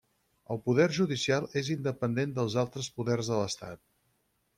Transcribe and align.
El 0.53 0.59
Poder 0.67 0.85
Judicial 0.97 1.45
és 1.61 1.69
independent 1.75 2.33
dels 2.39 2.55
altres 2.65 2.89
Poders 3.01 3.31
de 3.33 3.39
l'Estat. 3.43 3.83